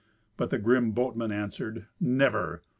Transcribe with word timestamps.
But 0.35 0.49
the 0.49 0.57
grim 0.57 0.93
boatman 0.93 1.31
answered, 1.31 1.85
"Never!" 1.99 2.63